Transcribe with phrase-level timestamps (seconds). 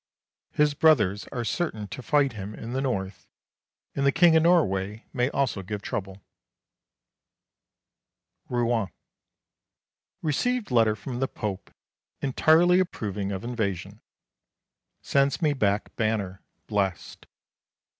[0.49, 3.27] His brothers are certain to fight him in the North,
[3.95, 6.23] and the King of Norway may also give trouble.
[8.49, 8.87] Rouen.
[10.23, 11.71] Received letter from the Pope
[12.19, 14.01] entirely approving of invasion.
[15.03, 17.27] Sends me back banner, blessed.